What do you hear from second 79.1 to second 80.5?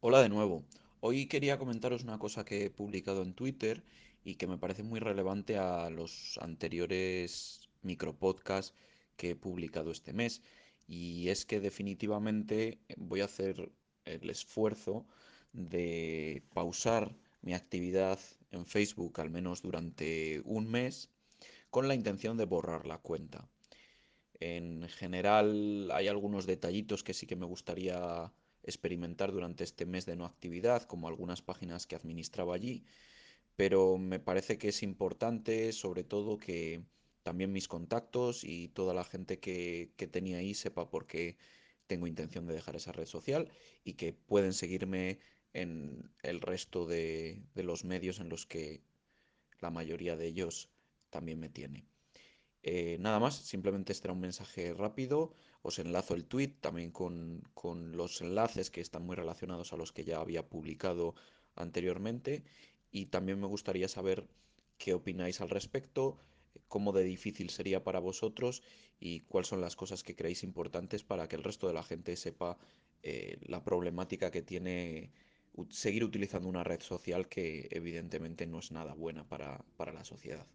para, para la sociedad.